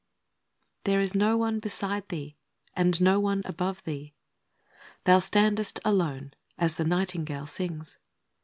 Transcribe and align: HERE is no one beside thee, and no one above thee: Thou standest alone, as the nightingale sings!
HERE 0.83 0.99
is 0.99 1.13
no 1.13 1.37
one 1.37 1.59
beside 1.59 2.09
thee, 2.09 2.35
and 2.75 2.99
no 2.99 3.19
one 3.19 3.43
above 3.45 3.83
thee: 3.83 4.15
Thou 5.03 5.19
standest 5.19 5.79
alone, 5.85 6.33
as 6.57 6.77
the 6.77 6.85
nightingale 6.85 7.45
sings! 7.45 7.99